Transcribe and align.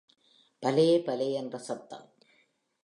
பலே 0.63 0.87
பலே 1.01 1.31
என்ற 1.33 1.57
சத்தம்!!! 1.57 2.07